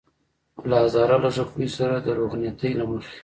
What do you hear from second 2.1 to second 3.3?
روغنيتۍ له مخې.